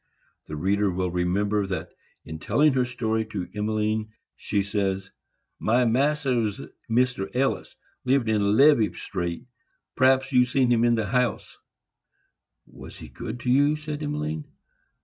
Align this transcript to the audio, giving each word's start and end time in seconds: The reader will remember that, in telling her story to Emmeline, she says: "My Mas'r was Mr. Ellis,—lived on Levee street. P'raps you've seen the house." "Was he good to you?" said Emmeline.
The 0.47 0.55
reader 0.55 0.89
will 0.89 1.11
remember 1.11 1.67
that, 1.67 1.91
in 2.25 2.39
telling 2.39 2.73
her 2.73 2.85
story 2.85 3.23
to 3.25 3.47
Emmeline, 3.53 4.09
she 4.35 4.63
says: 4.63 5.11
"My 5.59 5.85
Mas'r 5.85 6.41
was 6.41 6.59
Mr. 6.89 7.29
Ellis,—lived 7.35 8.27
on 8.27 8.57
Levee 8.57 8.93
street. 8.93 9.45
P'raps 9.95 10.31
you've 10.31 10.49
seen 10.49 10.95
the 10.95 11.05
house." 11.05 11.55
"Was 12.65 12.97
he 12.97 13.09
good 13.09 13.41
to 13.41 13.51
you?" 13.51 13.75
said 13.75 14.01
Emmeline. 14.01 14.45